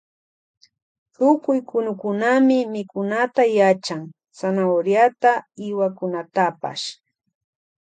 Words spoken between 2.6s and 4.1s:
mikunata yachan